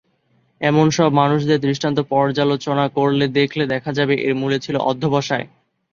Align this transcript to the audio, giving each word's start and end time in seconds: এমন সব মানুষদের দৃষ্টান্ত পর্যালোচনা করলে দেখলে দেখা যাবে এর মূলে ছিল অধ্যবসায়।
এমন 0.61 0.87
সব 0.89 1.09
মানুষদের 1.13 1.59
দৃষ্টান্ত 1.61 1.99
পর্যালোচনা 2.11 2.85
করলে 2.97 3.25
দেখলে 3.39 3.63
দেখা 3.73 3.91
যাবে 3.97 4.15
এর 4.21 4.33
মূলে 4.35 4.57
ছিল 4.59 4.75
অধ্যবসায়। 4.89 5.45